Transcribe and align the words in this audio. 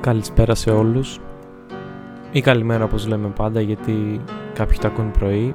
Καλησπέρα 0.00 0.54
σε 0.54 0.70
όλους. 0.70 1.20
Ή 2.32 2.40
καλημέρα 2.40 2.84
όπως 2.84 3.06
λέμε 3.06 3.28
πάντα 3.28 3.60
γιατί 3.60 4.20
κάποιοι 4.54 4.78
τα 4.78 4.88
ακούν 4.88 5.10
πρωί. 5.10 5.54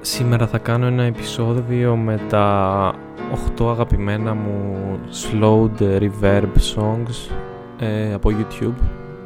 Σήμερα 0.00 0.46
θα 0.46 0.58
κάνω 0.58 0.86
ένα 0.86 1.02
επεισόδιο 1.02 1.96
με 1.96 2.20
τα 2.28 2.94
8 3.58 3.66
αγαπημένα 3.70 4.34
μου 4.34 4.76
slowed 5.10 5.82
reverb 5.82 6.52
songs 6.76 7.34
ε, 7.78 8.12
από 8.14 8.30
YouTube. 8.30 8.82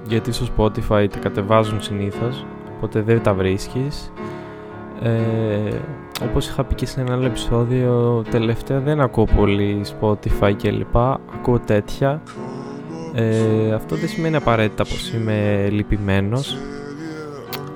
Γιατί 0.06 0.32
στο 0.32 0.46
Spotify 0.56 1.06
τα 1.10 1.18
κατεβάζουν 1.18 1.82
συνήθως 1.82 2.46
οπότε 2.76 3.00
δεν 3.00 3.22
τα 3.22 3.34
βρίσκεις. 3.34 4.12
Ε, 5.02 5.78
όπως 6.28 6.48
είχα 6.48 6.64
πει 6.64 6.74
και 6.74 6.86
σε 6.86 7.00
ένα 7.00 7.12
άλλο 7.12 7.26
επεισόδιο 7.26 8.22
τελευταία 8.30 8.80
δεν 8.80 9.00
ακούω 9.00 9.24
πολύ 9.24 9.84
Spotify 10.00 10.52
κλπ 10.62 10.96
ακούω 10.96 11.58
τέτοια. 11.66 12.22
Ε, 13.14 13.72
αυτό 13.74 13.96
δεν 13.96 14.08
σημαίνει 14.08 14.36
απαραίτητα 14.36 14.84
πως 14.84 15.12
είμαι 15.12 15.68
λυπημένος. 15.70 16.56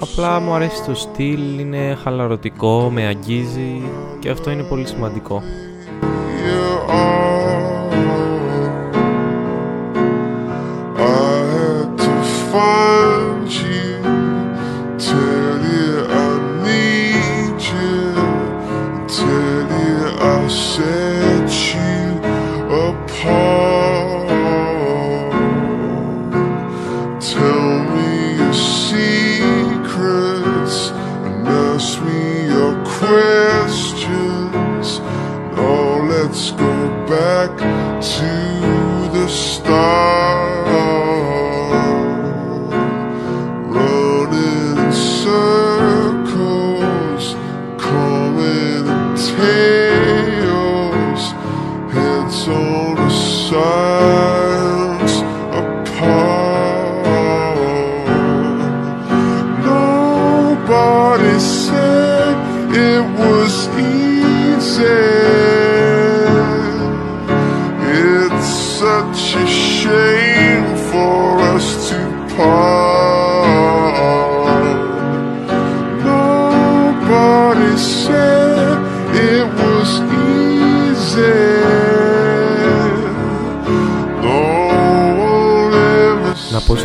Απλά 0.00 0.40
μου 0.40 0.52
αρέσει 0.52 0.84
το 0.84 0.94
στυλ 0.94 1.58
είναι 1.58 1.96
χαλαρωτικό, 2.02 2.90
με 2.92 3.06
αγγίζει 3.06 3.82
και 4.18 4.30
αυτό 4.30 4.50
είναι 4.50 4.62
πολύ 4.62 4.86
σημαντικό 4.86 5.42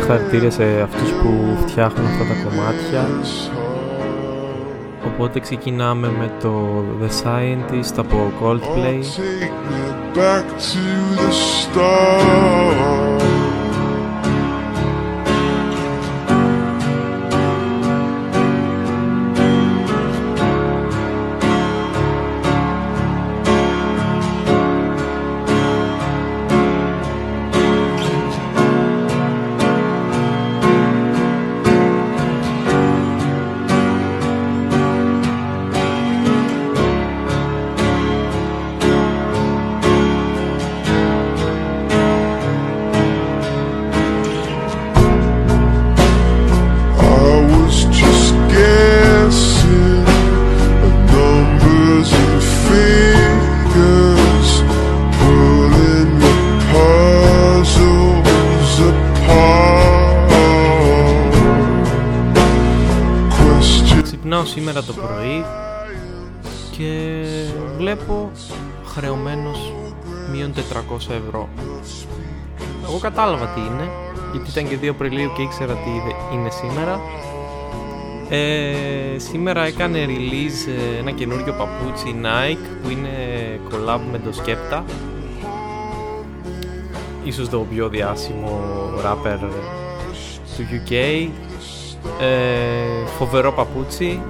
συγχαρητήρια 0.02 0.50
σε 0.50 0.80
αυτούς 0.82 1.10
που 1.10 1.56
φτιάχνουν 1.66 2.06
αυτά 2.06 2.24
τα 2.24 2.34
κομμάτια 2.44 3.08
Οπότε 5.12 5.40
ξεκινάμε 5.40 6.08
με 6.08 6.32
το 6.40 6.84
The 7.00 7.08
Scientist 7.22 7.94
από 7.96 8.32
Coldplay. 8.42 8.98
Σήμερα 9.00 10.42
ευρώ. 71.10 71.48
Εγώ 72.84 72.98
κατάλαβα 72.98 73.46
τι 73.46 73.60
είναι, 73.60 73.90
γιατί 74.32 74.50
ήταν 74.50 74.68
και 74.68 74.78
2 74.82 74.88
Απριλίου 74.88 75.32
και 75.36 75.42
ήξερα 75.42 75.72
τι 75.72 75.90
είναι 76.34 76.50
σήμερα. 76.50 77.00
Ε, 78.28 79.18
σήμερα 79.18 79.64
έκανε 79.64 80.06
release 80.08 80.68
ε, 80.68 80.98
ένα 80.98 81.10
καινούριο 81.10 81.52
παπούτσι 81.52 82.14
Nike 82.22 82.66
που 82.82 82.90
είναι 82.90 83.08
collab 83.70 84.00
με 84.12 84.18
το 84.18 84.30
Skepta 84.42 84.82
ίσως 87.24 87.48
το 87.48 87.66
πιο 87.70 87.88
διάσημο 87.88 88.60
rapper 89.04 89.38
του 90.56 90.64
UK 90.70 91.28
ε, 92.20 93.06
φοβερό 93.18 93.52
παπούτσι 93.52 94.20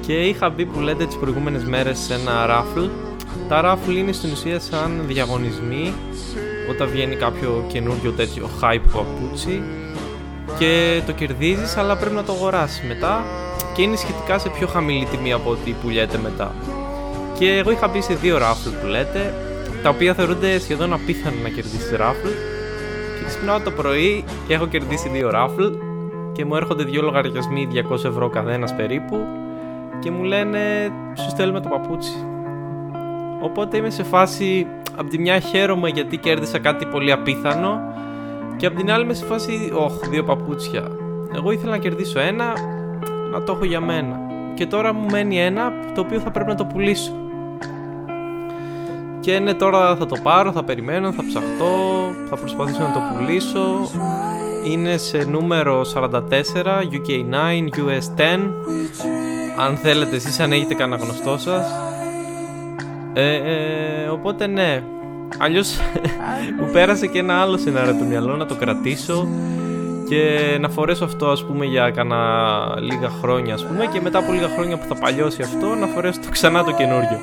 και 0.00 0.12
είχα 0.12 0.50
μπει 0.50 0.66
που 0.66 0.80
λέτε 0.80 1.06
τις 1.06 1.16
προηγούμενες 1.16 1.64
μέρες 1.64 1.98
σε 1.98 2.14
ένα 2.14 2.46
raffle 2.48 2.88
τα 3.48 3.62
raffle 3.64 3.96
είναι 3.96 4.12
στην 4.12 4.32
ουσία 4.32 4.60
σαν 4.60 5.00
διαγωνισμοί 5.06 5.92
όταν 6.70 6.88
βγαίνει 6.88 7.16
κάποιο 7.16 7.64
καινούριο 7.68 8.10
τέτοιο 8.10 8.48
hype 8.60 8.88
παπούτσι 8.92 9.62
και 10.58 11.02
το 11.06 11.12
κερδίζεις 11.12 11.76
αλλά 11.76 11.96
πρέπει 11.96 12.14
να 12.14 12.24
το 12.24 12.32
αγοράσεις 12.32 12.82
μετά 12.88 13.24
και 13.74 13.82
είναι 13.82 13.96
σχετικά 13.96 14.38
σε 14.38 14.48
πιο 14.48 14.66
χαμηλή 14.66 15.04
τιμή 15.04 15.32
από 15.32 15.50
ό,τι 15.50 15.70
πουλιέται 15.70 16.18
μετά 16.18 16.54
και 17.38 17.56
εγώ 17.56 17.70
είχα 17.70 17.88
μπει 17.88 18.00
σε 18.02 18.14
δύο 18.14 18.36
raffle 18.36 18.72
που 18.80 18.86
λέτε 18.86 19.34
τα 19.82 19.88
οποία 19.88 20.14
θεωρούνται 20.14 20.58
σχεδόν 20.58 20.92
απίθανο 20.92 21.36
να 21.42 21.48
κερδίσεις 21.48 21.92
raffle 21.92 22.32
και 23.18 23.24
ξυπνάω 23.26 23.60
το 23.60 23.70
πρωί 23.70 24.24
και 24.46 24.54
έχω 24.54 24.66
κερδίσει 24.66 25.08
δύο 25.08 25.30
raffle 25.34 25.72
και 26.32 26.44
μου 26.44 26.56
έρχονται 26.56 26.84
δύο 26.84 27.02
λογαριασμοί 27.02 27.68
200 27.90 28.04
ευρώ 28.04 28.28
καθένας 28.28 28.74
περίπου 28.74 29.16
και 29.98 30.10
μου 30.10 30.22
λένε 30.22 30.92
σου 31.16 31.28
στέλνουμε 31.30 31.60
το 31.60 31.68
παπούτσι. 31.68 32.31
Οπότε 33.42 33.76
είμαι 33.76 33.90
σε 33.90 34.02
φάση, 34.02 34.66
από 34.96 35.10
τη 35.10 35.18
μια 35.18 35.38
χαίρομαι 35.38 35.88
γιατί 35.88 36.16
κέρδισα 36.16 36.58
κάτι 36.58 36.86
πολύ 36.86 37.12
απίθανο 37.12 37.80
και 38.56 38.66
από 38.66 38.76
την 38.76 38.90
άλλη 38.90 39.04
είμαι 39.04 39.14
σε 39.14 39.24
φάση, 39.24 39.72
όχ, 39.74 40.08
δύο 40.08 40.24
παπούτσια. 40.24 40.88
Εγώ 41.34 41.50
ήθελα 41.50 41.70
να 41.70 41.78
κερδίσω 41.78 42.20
ένα, 42.20 42.52
να 43.30 43.42
το 43.42 43.52
έχω 43.52 43.64
για 43.64 43.80
μένα. 43.80 44.20
Και 44.54 44.66
τώρα 44.66 44.92
μου 44.92 45.06
μένει 45.10 45.40
ένα 45.40 45.72
το 45.94 46.00
οποίο 46.00 46.20
θα 46.20 46.30
πρέπει 46.30 46.48
να 46.48 46.54
το 46.54 46.64
πουλήσω. 46.64 47.12
Και 49.20 49.38
ναι, 49.38 49.54
τώρα 49.54 49.96
θα 49.96 50.06
το 50.06 50.16
πάρω, 50.22 50.52
θα 50.52 50.64
περιμένω, 50.64 51.12
θα 51.12 51.24
ψαχτώ, 51.26 51.74
θα 52.28 52.36
προσπαθήσω 52.36 52.82
να 52.82 52.92
το 52.92 53.00
πουλήσω. 53.12 53.90
Είναι 54.64 54.96
σε 54.96 55.18
νούμερο 55.30 55.82
44, 55.94 56.10
UK9, 56.92 57.68
US10 57.76 58.22
αν 59.58 59.76
θέλετε 59.76 60.16
εσείς 60.16 60.40
αν 60.40 60.52
έχετε 60.52 60.74
κανένα 60.74 61.04
γνωστό 61.04 61.38
σας 61.38 61.66
ε, 63.12 63.34
ε, 63.34 64.08
οπότε 64.08 64.46
ναι 64.46 64.82
αλλιώς 65.38 65.78
μου 66.60 66.70
πέρασε 66.72 67.06
και 67.06 67.18
ένα 67.18 67.40
άλλο 67.40 67.56
σενάριο 67.56 67.94
του 67.94 68.06
μυαλό 68.06 68.36
να 68.36 68.46
το 68.46 68.54
κρατήσω 68.54 69.28
και 70.08 70.56
να 70.60 70.68
φορέσω 70.68 71.04
αυτό 71.04 71.26
ας 71.26 71.44
πούμε 71.44 71.64
για 71.64 71.90
κάνα 71.90 72.16
λίγα 72.80 73.08
χρόνια 73.08 73.54
ας 73.54 73.66
πούμε 73.66 73.86
και 73.92 74.00
μετά 74.00 74.18
από 74.18 74.32
λίγα 74.32 74.48
χρόνια 74.48 74.78
που 74.78 74.84
θα 74.88 74.94
παλιώσει 74.94 75.42
αυτό 75.42 75.66
να 75.66 75.86
φορέσω 75.86 76.20
το 76.20 76.28
ξανά 76.30 76.64
το 76.64 76.72
καινούριο 76.72 77.18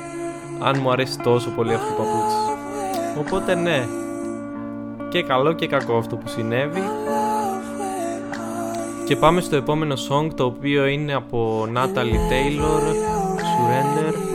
αν 0.62 0.78
μου 0.82 0.90
αρέσει 0.90 1.18
τόσο 1.18 1.50
πολύ 1.50 1.74
αυτό 1.74 1.86
το 1.86 2.02
παπούτσι 2.02 2.50
Οπότε 3.18 3.54
ναι, 3.54 3.86
και 5.08 5.22
καλό 5.22 5.52
και 5.52 5.66
κακό 5.66 5.96
αυτό 5.96 6.16
που 6.16 6.28
συνέβη. 6.28 6.82
Και 9.06 9.16
πάμε 9.16 9.40
στο 9.40 9.56
επόμενο 9.56 9.94
song 10.08 10.28
το 10.34 10.44
οποίο 10.44 10.86
είναι 10.86 11.14
από 11.14 11.68
Natalie 11.74 12.32
Taylor, 12.32 12.82
Surrender. 13.36 14.29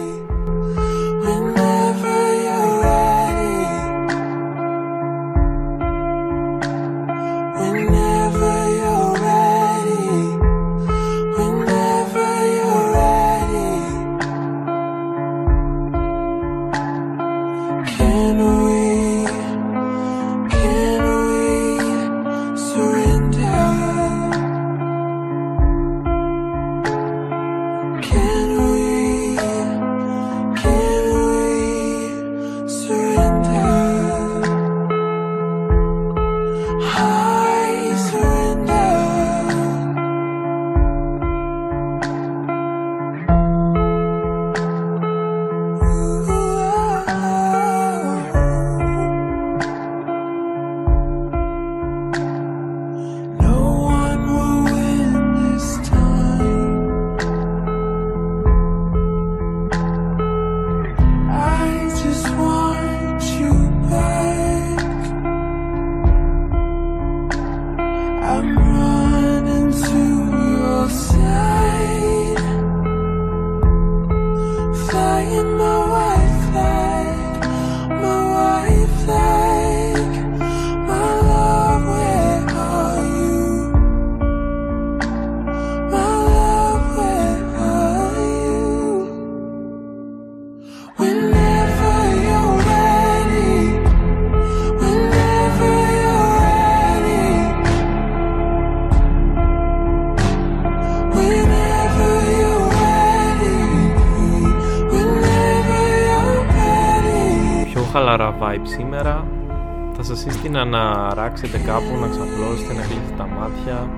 Σύστηνα 111.15 111.21
να 111.21 111.21
ράξετε 111.21 111.57
κάπου, 111.57 111.99
να 112.01 112.07
ξαπλώσετε, 112.07 112.73
να 112.73 112.81
κλείσετε 112.81 113.13
τα 113.17 113.27
μάτια 113.27 113.89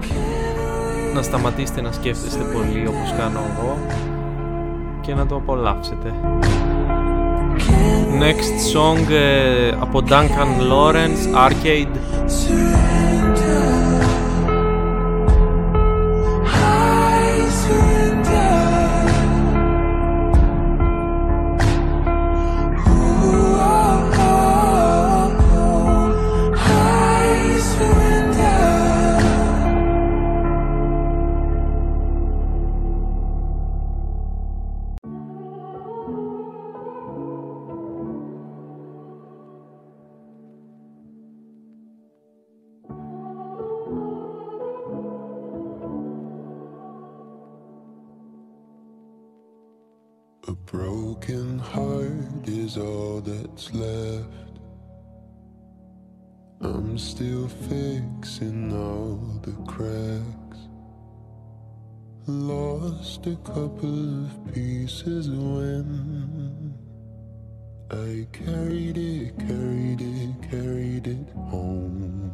να 1.13 1.21
σταματήσετε 1.21 1.81
να 1.81 1.91
σκέφτεστε 1.91 2.43
πολύ 2.43 2.87
όπως 2.87 3.13
κάνω 3.17 3.39
εγώ 3.51 3.77
και 5.01 5.13
να 5.13 5.25
το 5.25 5.35
απολαύσετε. 5.35 6.13
Next 8.19 8.75
song 8.75 9.11
ε, 9.11 9.69
από 9.79 10.03
Duncan 10.09 10.71
Lawrence, 10.71 11.49
Arcade 11.49 11.95
broken 51.19 51.59
heart 51.59 52.47
is 52.47 52.77
all 52.77 53.21
that's 53.21 53.73
left. 53.73 54.27
I'm 56.61 56.97
still 56.97 57.47
fixing 57.47 58.73
all 58.73 59.17
the 59.41 59.53
cracks. 59.71 60.59
Lost 62.27 63.25
a 63.27 63.35
couple 63.37 64.25
of 64.25 64.53
pieces 64.53 65.29
when 65.29 66.73
I 67.89 68.27
carried 68.33 68.97
it, 68.97 69.37
carried 69.39 70.01
it, 70.01 70.49
carried 70.51 71.07
it 71.07 71.29
home. 71.49 72.31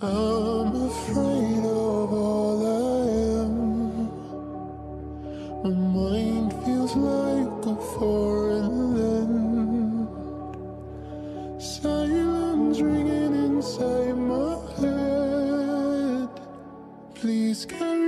I'm 0.00 0.88
afraid 0.88 1.64
of 1.64 2.12
all 2.12 3.02
I 3.02 3.05
my 5.66 5.72
mind 5.72 6.52
feels 6.64 6.94
like 6.94 7.66
a 7.66 7.74
foreign 7.98 8.94
land. 8.94 10.08
Silence 11.60 12.80
ringing 12.80 13.34
inside 13.34 14.16
my 14.16 14.58
head. 14.78 16.28
Please 17.16 17.66
carry. 17.66 18.05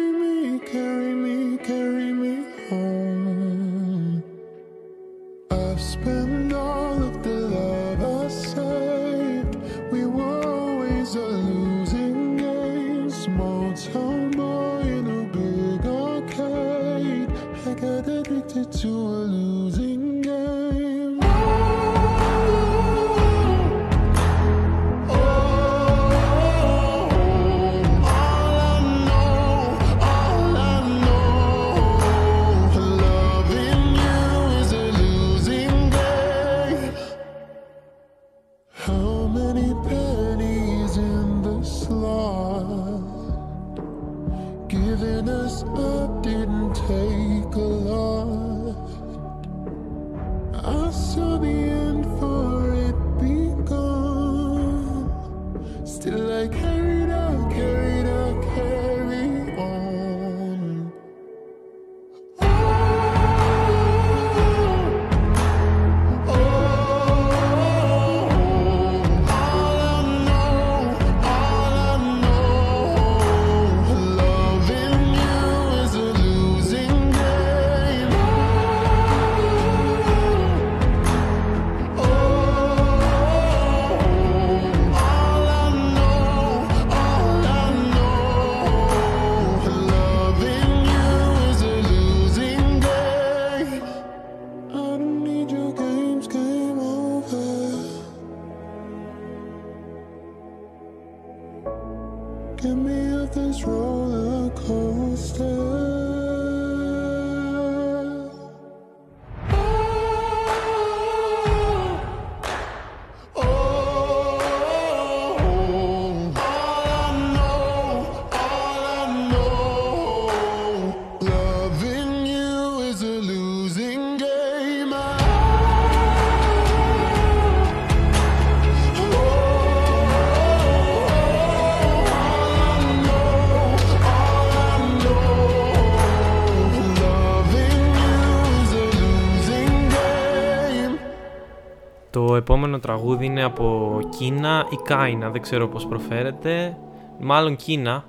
Επόμενο 142.38 142.78
τραγούδι 142.78 143.24
είναι 143.26 143.42
από 143.42 143.98
Κίνα 144.18 144.66
ή 144.70 144.76
Κάινα, 144.84 145.30
δεν 145.30 145.42
ξέρω 145.42 145.68
πώς 145.68 145.86
προφέρεται. 145.86 146.76
Μάλλον 147.18 147.56
Κίνα. 147.56 148.04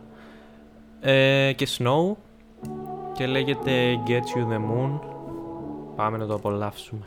Ε, 1.01 1.51
και 1.55 1.67
Snow. 1.77 2.15
Και 3.13 3.25
λέγεται 3.25 4.00
Get 4.07 4.38
You 4.38 4.53
The 4.53 4.57
Moon. 4.57 5.00
Πάμε 5.95 6.17
να 6.17 6.25
το 6.25 6.33
απολαύσουμε. 6.33 7.05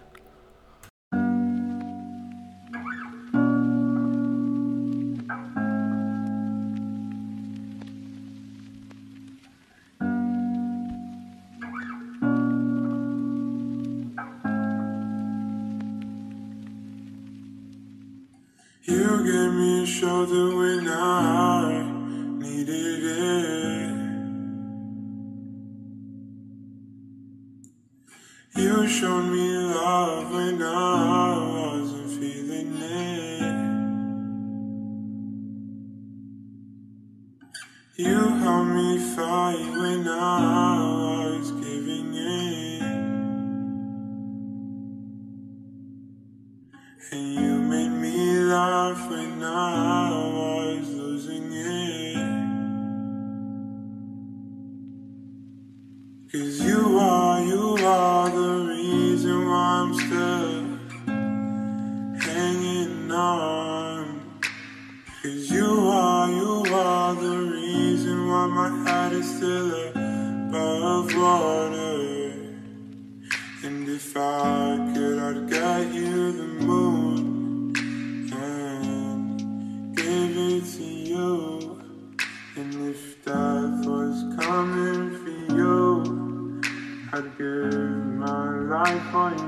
You 37.95 38.27
helped 38.39 38.71
me 38.71 38.99
fight 39.15 39.71
when 39.77 40.09
I 40.09 41.37
was. 41.37 41.62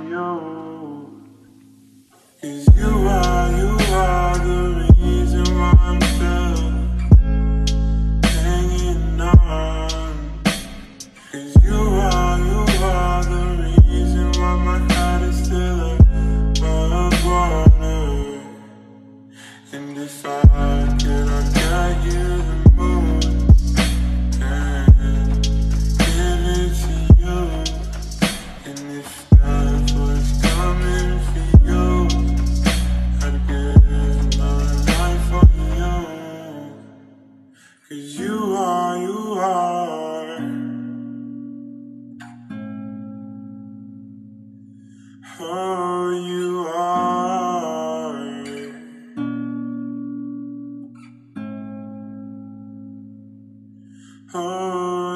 you. 0.02 1.22
Cause 2.40 2.76
you 2.76 3.08
are. 3.08 3.43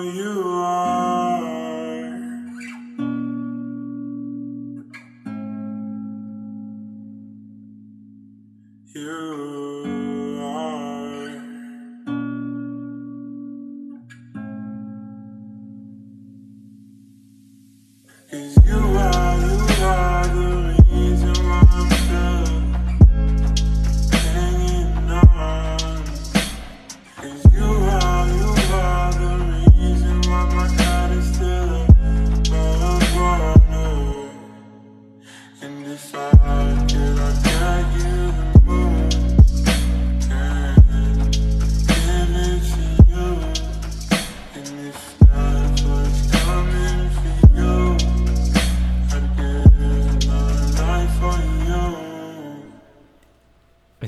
you. 0.03 0.58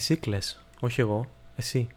Εσύ 0.01 0.17
κλαις, 0.17 0.61
όχι 0.81 1.01
εγώ, 1.01 1.27
εσύ. 1.57 1.89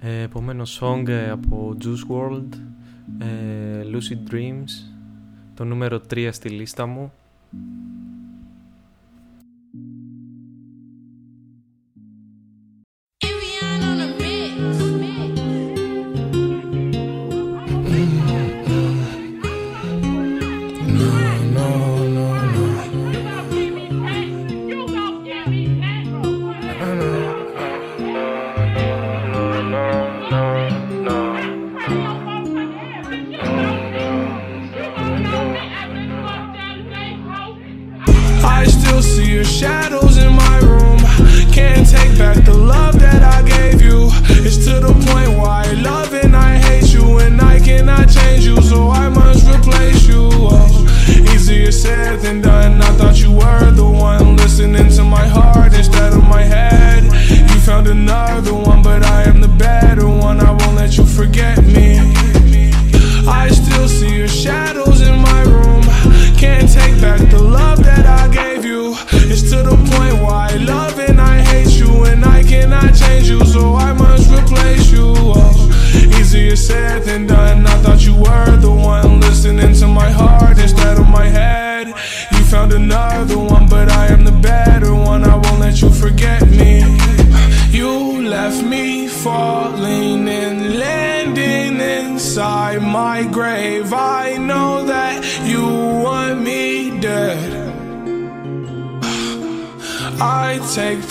Ε, 0.00 0.20
επόμενο 0.20 0.64
song 0.80 1.08
ε, 1.08 1.30
από 1.30 1.76
Juice 1.84 2.12
WRLD, 2.12 2.48
ε, 3.18 3.82
Lucid 3.82 4.32
Dreams, 4.32 4.92
το 5.54 5.64
νούμερο 5.64 6.00
3 6.10 6.28
στη 6.32 6.48
λίστα 6.48 6.86
μου. 6.86 7.12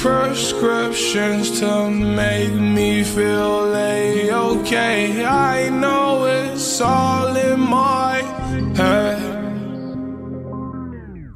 Prescriptions 0.04 1.62
to 1.62 1.90
make 1.90 2.52
me 2.52 3.06
feel 3.06 3.74
a-okay. 3.74 5.24
I 5.24 5.70
know 5.70 6.26
it's 6.26 6.82
all 6.82 7.34
in 7.38 7.62
my 7.62 8.18
head. 8.76 9.22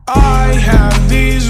I 0.06 0.48
have 0.72 1.10
these 1.10 1.48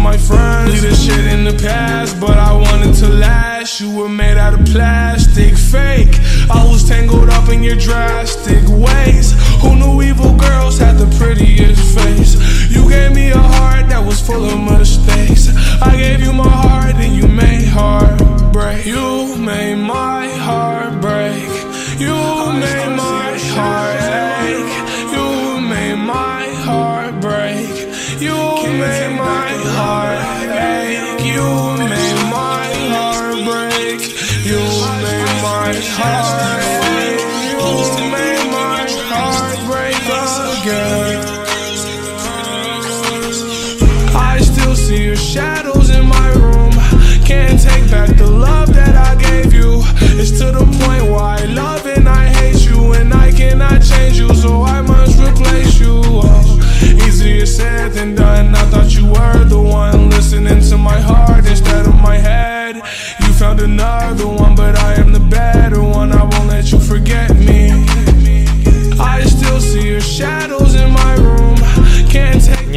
my 0.00 0.16
friends. 0.16 0.72
Leave 0.72 0.82
this 0.82 1.04
shit 1.04 1.26
in 1.26 1.44
the 1.44 1.52
past, 1.52 2.18
but 2.20 2.36
I 2.38 2.52
wanted 2.52 2.94
to 2.96 3.08
last. 3.08 3.80
You 3.80 3.94
were 3.94 4.08
made 4.08 4.38
out 4.38 4.54
of 4.54 4.64
plastic, 4.66 5.54
fake. 5.56 6.18
I 6.50 6.66
was 6.68 6.88
tangled 6.88 7.28
up 7.28 7.48
in 7.50 7.62
your 7.62 7.76
drastic 7.76 8.64
ways. 8.68 9.34
Who 9.60 9.76
knew 9.76 10.02
evil 10.02 10.34
girls 10.36 10.78
had 10.78 10.96
the 10.96 11.06
prettiest 11.18 11.82
face? 11.98 12.32
You 12.70 12.88
gave 12.88 13.12
me 13.12 13.30
a 13.30 13.38
heart 13.38 13.88
that 13.90 14.04
was 14.04 14.20
full 14.20 14.44
of 14.44 14.58
mistakes. 14.58 15.48
I 15.82 15.96
gave 15.96 16.20
you 16.20 16.32
my 16.32 16.48
heart 16.48 16.96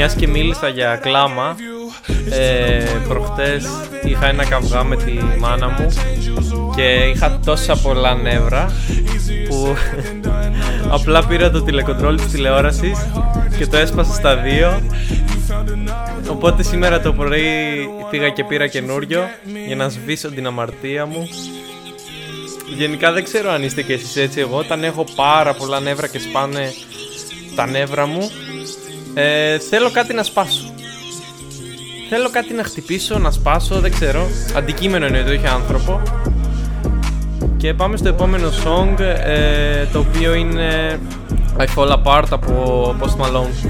Μιας 0.06 0.16
και 0.16 0.28
μίλησα 0.28 0.68
για 0.68 0.96
κλάμα, 0.96 1.56
ε, 2.30 2.84
προχτές 3.08 3.66
είχα 4.04 4.28
ένα 4.28 4.46
καυγά 4.46 4.84
με 4.84 4.96
τη 4.96 5.14
μάνα 5.40 5.68
μου 5.70 5.88
και 6.76 6.84
είχα 6.84 7.40
τόσα 7.46 7.78
πολλά 7.78 8.16
νεύρα 8.16 8.72
που 9.50 9.76
απλά 10.96 11.26
πήρα 11.26 11.52
το 11.52 11.62
τηλεκοντρόλ 11.62 12.16
της 12.16 12.26
τηλεόρασης 12.26 13.08
και 13.58 13.68
το 13.68 13.78
έσπασα 13.78 14.14
στα 14.14 14.36
δύο. 14.36 14.82
Οπότε 16.30 16.64
σήμερα 16.64 17.02
το 17.02 17.14
πρωί 17.14 17.90
πήγα 18.10 18.30
και 18.30 18.44
πήρα 18.44 18.68
καινούριο 18.68 19.24
για 19.68 19.76
να 19.76 19.90
σβήσω 19.90 20.32
την 20.32 20.48
αμαρτία 20.48 21.06
μου. 21.06 21.28
Γενικά 22.76 23.12
δεν 23.12 23.24
ξέρω 23.24 23.52
αν 23.52 23.64
είστε 23.64 23.82
και 23.82 23.94
εσείς 23.94 24.16
έτσι. 24.16 24.40
Εγώ 24.40 24.58
όταν 24.58 24.84
έχω 24.84 25.06
πάρα 25.16 25.54
πολλά 25.54 25.80
νεύρα 25.80 26.08
και 26.08 26.20
σπάνε 26.20 26.74
τα 27.56 27.66
νεύρα 27.68 28.06
μου 28.06 28.30
ε, 29.14 29.60
θέλω 29.60 29.92
κάτι 29.92 30.14
να 30.14 30.24
σπάσω 30.24 30.74
Θέλω 32.16 32.30
κάτι 32.30 32.54
να 32.54 32.64
χτυπήσω, 32.64 33.18
να 33.18 33.32
σπάσω, 33.32 33.80
δεν 33.80 33.92
ξέρω. 33.92 34.28
Αντικείμενο 34.56 35.08
είναι 35.08 35.24
το 35.24 35.34
είχε 35.34 35.48
άνθρωπο. 35.48 36.02
Και 37.58 37.74
πάμε 37.74 37.98
στο 37.98 38.08
επόμενο 38.08 38.50
song, 38.50 39.00
ε, 39.00 39.86
το 39.92 40.00
οποίο 40.00 40.34
είναι 40.34 41.00
I 41.58 41.66
Fall 41.76 41.98
Apart 41.98 42.28
από 42.30 42.96
Post 43.02 43.26
Malone. 43.26 43.70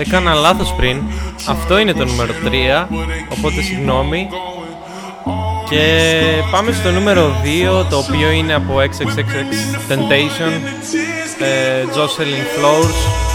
Έκανα 0.00 0.34
λάθος 0.34 0.74
πριν. 0.76 1.02
Αυτό 1.46 1.78
είναι 1.78 1.92
το 1.92 2.04
νούμερο 2.04 2.32
3, 2.44 2.86
οπότε 3.28 3.62
συγγνώμη. 3.62 4.28
Και 5.70 6.12
πάμε 6.50 6.72
στο 6.72 6.90
νούμερο 6.90 7.34
2, 7.80 7.86
το 7.90 7.96
οποίο 7.96 8.30
είναι 8.30 8.54
από 8.54 8.74
XXXX 8.78 9.52
Temptation, 9.92 10.52
ε, 11.38 11.84
Jocelyn 11.94 12.58
Flowers. 12.58 13.27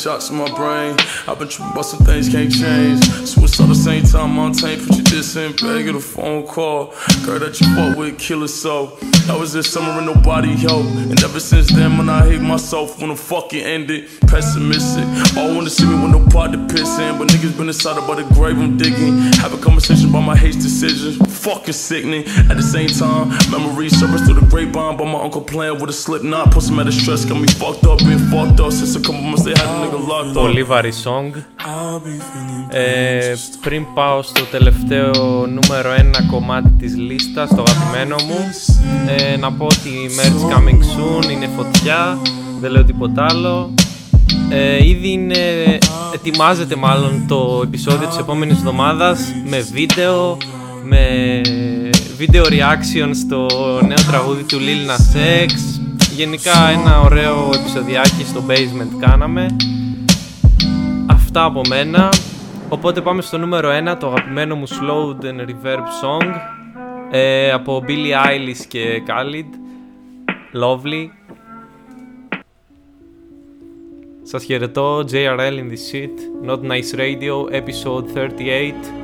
Shots 0.00 0.30
in 0.30 0.36
my 0.36 0.50
brain. 0.54 0.96
I've 1.28 1.38
been 1.38 1.48
tripping 1.48 1.72
about 1.72 1.82
some 1.82 2.04
things 2.06 2.30
can't 2.30 2.50
change. 2.50 3.04
Switch 3.28 3.60
all 3.60 3.66
the 3.66 3.74
same 3.74 4.04
time, 4.04 4.30
Montaigne, 4.30 4.86
put 4.86 4.99
your 5.09 5.09
diss 5.09 5.35
in, 5.35 5.51
bag 5.53 5.87
of 5.89 5.95
a 5.95 5.99
phone 5.99 6.43
call. 6.45 6.93
Girl 7.25 7.39
that 7.39 7.59
you 7.59 7.67
fought 7.75 7.97
with, 7.97 8.17
kill 8.19 8.43
it 8.43 8.49
so. 8.49 8.97
That 9.27 9.37
was 9.39 9.53
this 9.53 9.71
summer 9.73 9.93
and 10.01 10.05
nobody 10.05 10.53
help. 10.67 10.85
And 11.11 11.17
ever 11.23 11.39
since 11.39 11.67
then, 11.77 11.97
when 11.97 12.09
I 12.09 12.21
hate 12.29 12.41
myself, 12.41 12.99
when 12.99 13.09
the 13.09 13.15
fuck 13.15 13.53
it 13.53 13.65
ended, 13.65 14.01
pessimistic. 14.27 15.05
All 15.37 15.49
wanna 15.55 15.69
see 15.77 15.87
me 15.91 15.95
with 16.01 16.11
no 16.17 16.21
part 16.35 16.49
to 16.53 16.59
piss 16.73 16.91
in. 16.99 17.11
But 17.17 17.25
niggas 17.33 17.55
been 17.57 17.69
inside 17.75 17.97
about 17.97 18.17
the 18.17 18.27
grave 18.35 18.57
I'm 18.65 18.77
digging. 18.77 19.13
Have 19.43 19.53
a 19.59 19.61
conversation 19.67 20.09
about 20.11 20.25
my 20.31 20.37
hate 20.43 20.59
decisions. 20.67 21.15
Fucking 21.45 21.73
sickening. 21.73 22.23
At 22.51 22.55
the 22.61 22.67
same 22.75 22.91
time, 23.03 23.25
memories 23.55 23.93
surface 23.99 24.23
through 24.25 24.39
the 24.41 24.47
grapevine. 24.53 24.95
But 24.99 25.07
my 25.15 25.21
uncle 25.25 25.41
playing 25.41 25.77
with 25.79 25.89
a 25.89 25.97
slip 26.03 26.23
knot. 26.31 26.51
Put 26.53 26.63
some 26.63 26.79
out 26.79 26.87
of 26.87 26.93
stress, 26.93 27.25
got 27.29 27.39
me 27.45 27.47
fucked 27.61 27.85
up, 27.89 27.97
been 27.99 28.21
fucked 28.31 28.59
up 28.63 28.71
since 28.79 28.95
a 28.99 29.01
couple 29.05 29.21
months 29.29 29.43
they 29.45 29.55
had 29.59 29.67
a 29.73 29.77
nigga 29.83 29.99
locked 30.11 30.37
up. 30.37 30.43
Πολύ 30.45 30.63
βαρύ 30.63 30.91
song. 30.91 31.31
Ε, 32.69 33.33
πριν 33.61 33.85
πάω 33.93 34.21
στο 34.21 34.43
τελευταίο 34.43 34.98
νούμερο 35.52 35.92
ένα 35.92 36.22
κομμάτι 36.30 36.68
της 36.78 36.96
λίστας, 36.96 37.48
το 37.48 37.62
αγαπημένο 37.66 38.16
μου, 38.28 38.38
ε, 39.16 39.36
να 39.36 39.52
πω 39.52 39.64
ότι 39.64 39.88
η 39.88 40.10
merch 40.16 40.52
coming 40.52 40.80
soon 40.80 41.30
είναι 41.30 41.48
φωτιά, 41.56 42.18
δεν 42.60 42.70
λέω 42.70 42.84
τίποτα 42.84 43.26
άλλο. 43.30 43.74
Ε, 44.50 44.86
ήδη 44.86 45.10
είναι, 45.10 45.38
ετοιμάζεται 46.14 46.76
μάλλον 46.76 47.24
το 47.28 47.60
επεισόδιο 47.64 48.08
της 48.08 48.18
επόμενης 48.18 48.56
εβδομάδας 48.56 49.20
με 49.48 49.58
βίντεο, 49.72 50.36
με 50.84 51.00
βίντεο 52.16 52.44
reaction 52.44 53.10
στο 53.12 53.46
νέο 53.86 54.06
τραγούδι 54.10 54.42
του 54.42 54.58
Lil 54.58 54.90
Nas 54.90 55.16
X. 55.46 55.52
Γενικά 56.16 56.68
ένα 56.68 57.00
ωραίο 57.00 57.50
επεισοδιάκι 57.54 58.24
στο 58.28 58.42
basement 58.48 58.96
κάναμε. 59.00 59.46
Αυτά 61.06 61.44
από 61.44 61.60
μένα. 61.68 62.08
Οπότε 62.72 63.00
πάμε 63.00 63.22
στο 63.22 63.38
νούμερο 63.38 63.68
1, 63.92 63.96
το 63.98 64.06
αγαπημένο 64.06 64.56
μου 64.56 64.68
Slowed 64.68 65.24
and 65.24 65.40
Reverb 65.48 65.84
Song 66.02 66.34
ε, 67.10 67.50
από 67.52 67.84
Billie 67.86 68.26
Eilish 68.26 68.64
και 68.68 69.02
Khalid. 69.06 69.54
Lovely. 70.62 71.06
Σας 74.22 74.44
χαιρετώ, 74.44 75.04
JRL 75.12 75.58
in 75.58 75.70
the 75.70 75.78
shit, 75.92 76.48
Not 76.48 76.60
Nice 76.60 76.98
Radio, 76.98 77.48
episode 77.52 78.04
38. 78.14 78.99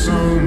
some 0.00 0.39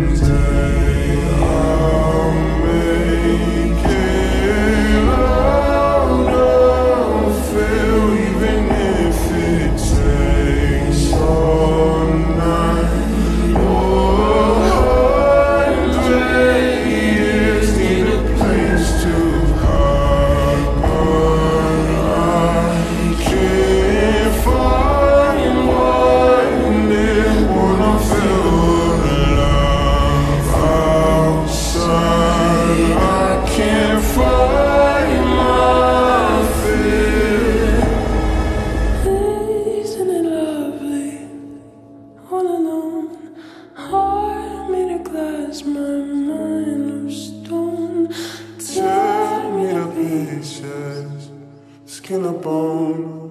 skin 52.03 52.25
a 52.25 52.33
bone. 52.33 53.22